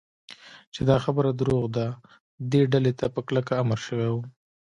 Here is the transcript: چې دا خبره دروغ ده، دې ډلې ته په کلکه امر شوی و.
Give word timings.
چې 0.73 0.81
دا 0.89 0.97
خبره 1.05 1.29
دروغ 1.33 1.63
ده، 1.75 1.87
دې 2.51 2.61
ډلې 2.71 2.93
ته 2.99 3.05
په 3.13 3.19
کلکه 3.27 3.53
امر 3.63 3.79
شوی 3.85 4.07
و. 4.11 4.15